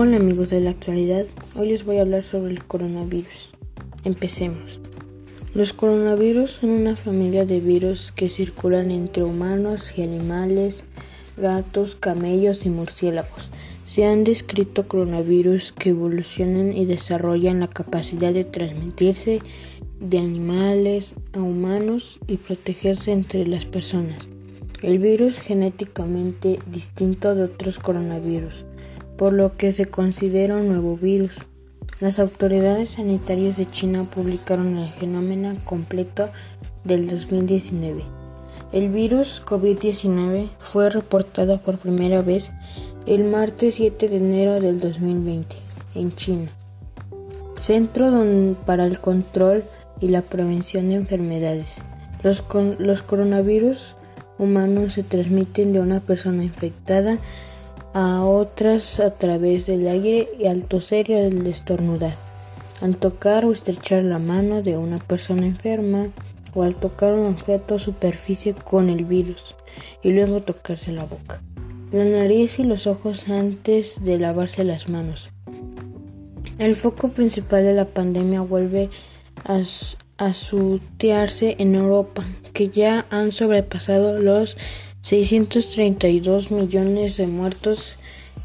Hola 0.00 0.18
amigos 0.18 0.50
de 0.50 0.60
la 0.60 0.70
actualidad, 0.70 1.26
hoy 1.56 1.70
les 1.70 1.84
voy 1.84 1.96
a 1.98 2.02
hablar 2.02 2.22
sobre 2.22 2.52
el 2.52 2.62
coronavirus. 2.62 3.50
Empecemos. 4.04 4.78
Los 5.54 5.72
coronavirus 5.72 6.52
son 6.52 6.70
una 6.70 6.94
familia 6.94 7.44
de 7.46 7.58
virus 7.58 8.12
que 8.12 8.28
circulan 8.28 8.92
entre 8.92 9.24
humanos 9.24 9.98
y 9.98 10.02
animales, 10.02 10.84
gatos, 11.36 11.96
camellos 11.96 12.64
y 12.64 12.70
murciélagos. 12.70 13.50
Se 13.86 14.04
han 14.04 14.22
descrito 14.22 14.86
coronavirus 14.86 15.72
que 15.72 15.90
evolucionan 15.90 16.76
y 16.76 16.84
desarrollan 16.84 17.58
la 17.58 17.68
capacidad 17.68 18.32
de 18.32 18.44
transmitirse 18.44 19.40
de 19.98 20.18
animales 20.20 21.14
a 21.32 21.40
humanos 21.40 22.20
y 22.28 22.36
protegerse 22.36 23.10
entre 23.10 23.48
las 23.48 23.66
personas. 23.66 24.28
El 24.80 25.00
virus 25.00 25.40
genéticamente 25.40 26.60
distinto 26.70 27.34
de 27.34 27.42
otros 27.42 27.80
coronavirus, 27.80 28.64
por 29.18 29.32
lo 29.32 29.56
que 29.56 29.72
se 29.72 29.86
considera 29.86 30.56
un 30.56 30.68
nuevo 30.68 30.96
virus. 30.96 31.32
Las 32.00 32.20
autoridades 32.20 32.90
sanitarias 32.90 33.56
de 33.56 33.68
China 33.68 34.04
publicaron 34.04 34.78
el 34.78 34.88
genoma 34.90 35.54
completo 35.64 36.30
del 36.84 37.08
2019. 37.08 38.04
El 38.72 38.90
virus 38.90 39.42
COVID-19 39.44 40.48
fue 40.60 40.88
reportado 40.88 41.60
por 41.60 41.78
primera 41.78 42.22
vez 42.22 42.52
el 43.06 43.24
martes 43.24 43.74
7 43.74 44.08
de 44.08 44.16
enero 44.18 44.60
del 44.60 44.78
2020 44.78 45.56
en 45.96 46.12
China. 46.12 46.50
Centro 47.58 48.12
para 48.64 48.84
el 48.84 49.00
Control 49.00 49.64
y 50.00 50.08
la 50.08 50.22
Prevención 50.22 50.90
de 50.90 50.94
Enfermedades. 50.94 51.82
Los, 52.22 52.44
los 52.78 53.02
coronavirus 53.02 53.96
humanos 54.38 54.92
se 54.92 55.02
transmiten 55.02 55.72
de 55.72 55.80
una 55.80 55.98
persona 55.98 56.44
infectada 56.44 57.18
a 57.94 58.24
otras 58.24 59.00
a 59.00 59.14
través 59.14 59.66
del 59.66 59.86
aire 59.88 60.28
y 60.38 60.46
al 60.46 60.64
toser 60.64 61.10
y 61.10 61.14
al 61.14 61.46
estornudar, 61.46 62.14
al 62.80 62.96
tocar 62.96 63.44
o 63.44 63.52
estrechar 63.52 64.02
la 64.02 64.18
mano 64.18 64.62
de 64.62 64.76
una 64.76 64.98
persona 64.98 65.46
enferma 65.46 66.08
o 66.54 66.62
al 66.62 66.76
tocar 66.76 67.14
un 67.14 67.26
objeto 67.26 67.76
o 67.76 67.78
superficie 67.78 68.54
con 68.54 68.88
el 68.90 69.04
virus 69.04 69.54
y 70.02 70.12
luego 70.12 70.40
tocarse 70.40 70.92
la 70.92 71.04
boca, 71.04 71.40
la 71.92 72.04
nariz 72.04 72.58
y 72.58 72.64
los 72.64 72.86
ojos 72.86 73.28
antes 73.28 74.02
de 74.02 74.18
lavarse 74.18 74.64
las 74.64 74.88
manos. 74.88 75.30
El 76.58 76.74
foco 76.74 77.10
principal 77.10 77.62
de 77.62 77.74
la 77.74 77.84
pandemia 77.84 78.40
vuelve 78.40 78.90
a, 79.44 79.60
a 80.18 80.32
sutearse 80.32 81.54
en 81.58 81.76
Europa, 81.76 82.24
que 82.52 82.68
ya 82.68 83.06
han 83.10 83.30
sobrepasado 83.30 84.18
los 84.18 84.56
632 85.02 86.50
millones 86.50 87.16
de 87.16 87.26
muertos 87.26 87.98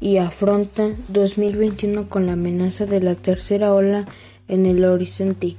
y 0.00 0.18
afrontan 0.18 0.96
2021 1.08 2.08
con 2.08 2.26
la 2.26 2.32
amenaza 2.32 2.86
de 2.86 3.00
la 3.00 3.14
tercera 3.14 3.74
ola 3.74 4.06
en 4.48 4.66
el 4.66 4.84
horizonte. 4.84 5.56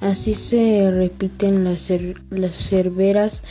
Así 0.00 0.34
se 0.34 0.90
repiten 0.90 1.64
las, 1.64 1.90
las 2.30 2.54
severas 2.54 3.42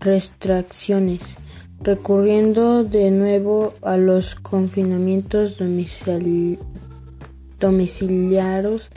restricciones, 0.00 1.36
recurriendo 1.80 2.84
de 2.84 3.10
nuevo 3.10 3.74
a 3.82 3.96
los 3.96 4.34
confinamientos 4.34 5.58
domiciliarios, 7.60 8.90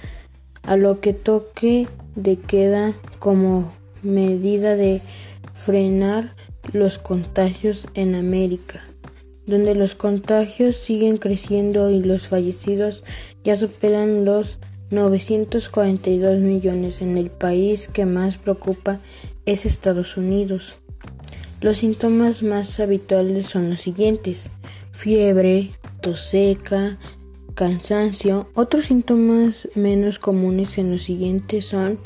a 0.64 0.78
lo 0.78 1.00
que 1.00 1.14
toque 1.14 1.88
de 2.16 2.38
queda 2.38 2.94
como 3.20 3.72
medida 4.02 4.76
de 4.76 5.02
frenar 5.54 6.36
los 6.74 6.98
contagios 6.98 7.86
en 7.94 8.16
América, 8.16 8.84
donde 9.46 9.76
los 9.76 9.96
contagios 9.96 10.76
siguen 10.76 11.18
creciendo 11.18 11.90
y 11.90 12.02
los 12.02 12.28
fallecidos 12.28 13.04
ya 13.44 13.56
superan 13.56 14.26
los 14.26 14.58
942 14.92 16.40
millones. 16.40 17.02
En 17.02 17.18
el 17.18 17.30
país 17.30 17.88
que 17.88 18.06
más 18.06 18.38
preocupa 18.38 19.00
es 19.46 19.66
Estados 19.66 20.18
Unidos. 20.18 20.78
Los 21.62 21.78
síntomas 21.78 22.44
más 22.44 22.80
habituales 22.80 23.48
son 23.48 23.70
los 23.70 23.82
siguientes: 23.82 24.50
fiebre, 24.92 25.72
tos 26.02 26.22
seca, 26.22 26.98
cansancio. 27.56 28.50
Otros 28.54 28.86
síntomas 28.86 29.68
menos 29.76 30.20
comunes 30.20 30.78
en 30.78 30.92
los 30.92 31.04
siguientes 31.04 31.66
son 31.66 32.00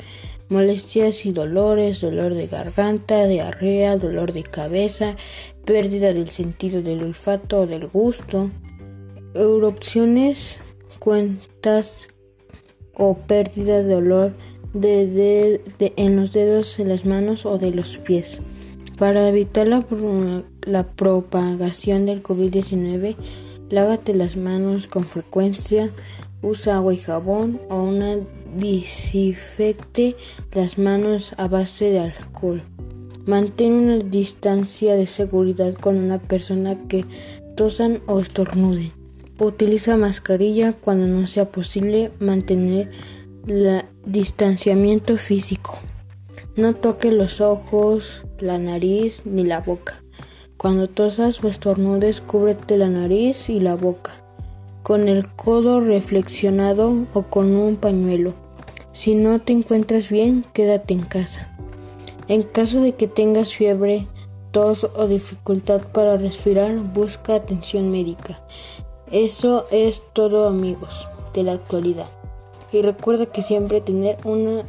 molestias 0.50 1.24
y 1.24 1.32
dolores, 1.32 2.02
dolor 2.02 2.34
de 2.34 2.46
garganta, 2.46 3.26
diarrea, 3.26 3.96
dolor 3.96 4.34
de 4.34 4.42
cabeza, 4.42 5.16
pérdida 5.64 6.12
del 6.12 6.28
sentido 6.28 6.82
del 6.82 7.02
olfato 7.02 7.60
o 7.60 7.66
del 7.66 7.86
gusto, 7.86 8.50
erupciones, 9.34 10.58
cuentas 10.98 12.08
o 12.94 13.16
pérdida 13.16 13.82
de 13.82 13.94
dolor 13.94 14.34
de, 14.74 15.62
en 15.96 16.16
los 16.16 16.32
dedos, 16.32 16.78
en 16.78 16.88
las 16.88 17.06
manos 17.06 17.46
o 17.46 17.56
de 17.56 17.70
los 17.70 17.96
pies. 17.96 18.40
Para 18.98 19.28
evitar 19.28 19.66
la, 19.66 19.86
la 20.66 20.86
propagación 20.86 22.04
del 22.04 22.22
COVID-19, 22.22 23.16
Lávate 23.70 24.14
las 24.14 24.36
manos 24.36 24.88
con 24.88 25.04
frecuencia, 25.04 25.90
usa 26.42 26.76
agua 26.76 26.94
y 26.94 26.98
jabón 26.98 27.60
o 27.68 27.82
una 27.82 28.16
desinfecte 28.56 30.16
las 30.52 30.78
manos 30.78 31.32
a 31.36 31.48
base 31.48 31.90
de 31.90 32.00
alcohol. 32.00 32.62
Mantén 33.26 33.72
una 33.72 33.98
distancia 33.98 34.96
de 34.96 35.06
seguridad 35.06 35.74
con 35.74 35.96
una 35.96 36.18
persona 36.18 36.76
que 36.88 37.04
tosan 37.54 38.00
o 38.06 38.20
estornude. 38.20 38.92
Utiliza 39.38 39.96
mascarilla 39.96 40.72
cuando 40.72 41.06
no 41.06 41.26
sea 41.26 41.50
posible 41.50 42.10
mantener 42.18 42.90
el 43.46 43.84
distanciamiento 44.04 45.16
físico. 45.16 45.78
No 46.56 46.74
toque 46.74 47.12
los 47.12 47.40
ojos, 47.40 48.24
la 48.38 48.58
nariz 48.58 49.22
ni 49.24 49.44
la 49.44 49.60
boca. 49.60 50.02
Cuando 50.56 50.88
tosas 50.88 51.42
o 51.42 51.48
estornudes, 51.48 52.20
cúbrete 52.20 52.76
la 52.76 52.88
nariz 52.88 53.48
y 53.48 53.60
la 53.60 53.76
boca 53.76 54.19
con 54.90 55.06
el 55.06 55.28
codo 55.28 55.78
reflexionado 55.78 57.06
o 57.14 57.22
con 57.22 57.54
un 57.54 57.76
pañuelo. 57.76 58.34
Si 58.90 59.14
no 59.14 59.40
te 59.40 59.52
encuentras 59.52 60.10
bien, 60.10 60.44
quédate 60.52 60.94
en 60.94 61.02
casa. 61.02 61.56
En 62.26 62.42
caso 62.42 62.80
de 62.80 62.96
que 62.96 63.06
tengas 63.06 63.54
fiebre, 63.54 64.08
tos 64.50 64.90
o 64.96 65.06
dificultad 65.06 65.82
para 65.92 66.16
respirar, 66.16 66.74
busca 66.92 67.36
atención 67.36 67.92
médica. 67.92 68.44
Eso 69.12 69.66
es 69.70 70.02
todo 70.12 70.48
amigos 70.48 71.06
de 71.34 71.44
la 71.44 71.52
actualidad. 71.52 72.08
Y 72.72 72.82
recuerda 72.82 73.26
que 73.26 73.42
siempre 73.42 73.80
tener 73.80 74.18
una 74.24 74.64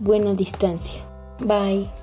buena 0.00 0.34
distancia. 0.34 1.00
Bye. 1.38 1.99